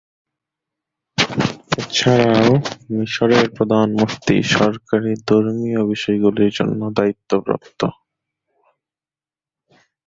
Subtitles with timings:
[1.81, 2.49] এছাড়াও
[2.91, 7.79] মিশরের প্রধান মুফতি সরকারী ধর্মীয় বিষয়গুলির জন্য দায়িত্বপ্রাপ্ত।